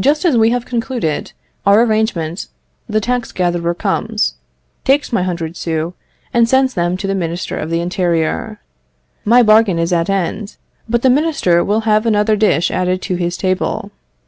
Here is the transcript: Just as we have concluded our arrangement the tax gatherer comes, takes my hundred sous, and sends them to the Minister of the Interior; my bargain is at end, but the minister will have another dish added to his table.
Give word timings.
Just 0.00 0.24
as 0.24 0.36
we 0.36 0.50
have 0.50 0.66
concluded 0.66 1.30
our 1.64 1.82
arrangement 1.82 2.48
the 2.88 3.00
tax 3.00 3.30
gatherer 3.30 3.72
comes, 3.72 4.34
takes 4.84 5.12
my 5.12 5.22
hundred 5.22 5.56
sous, 5.56 5.92
and 6.34 6.48
sends 6.48 6.74
them 6.74 6.96
to 6.96 7.06
the 7.06 7.14
Minister 7.14 7.56
of 7.56 7.70
the 7.70 7.78
Interior; 7.80 8.58
my 9.24 9.44
bargain 9.44 9.78
is 9.78 9.92
at 9.92 10.10
end, 10.10 10.56
but 10.88 11.02
the 11.02 11.08
minister 11.08 11.62
will 11.64 11.82
have 11.82 12.04
another 12.04 12.34
dish 12.34 12.72
added 12.72 13.00
to 13.02 13.14
his 13.14 13.36
table. 13.36 13.92